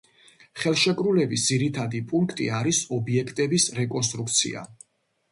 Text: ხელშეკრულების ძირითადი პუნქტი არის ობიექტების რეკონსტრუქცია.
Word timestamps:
ხელშეკრულების 0.59 1.43
ძირითადი 1.49 2.01
პუნქტი 2.13 2.47
არის 2.59 2.79
ობიექტების 2.97 3.67
რეკონსტრუქცია. 3.81 4.65